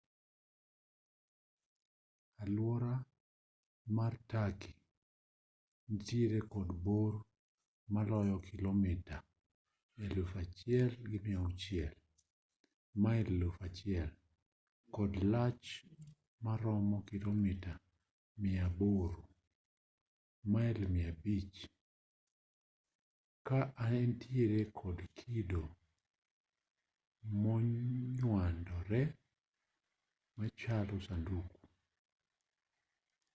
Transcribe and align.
alwora 2.43 2.93
mar 3.97 4.13
turkey 4.29 4.75
nitiere 5.89 6.39
kod 6.53 6.69
bor 6.85 7.13
maloyo 7.93 8.37
kilomita 8.47 9.17
1,600 9.97 11.91
mail 13.03 13.27
1,000 13.63 14.09
kod 14.95 15.11
lach 15.33 15.65
maromo 16.45 16.97
kilomita 17.09 17.73
800 18.37 19.13
mail 20.53 20.77
500a 20.95 21.65
ka 23.47 23.59
entiere 24.01 24.61
kod 24.79 24.97
kido 25.17 25.63
monywandore 27.43 29.03
machalo 30.37 30.97
sanduku 31.07 31.57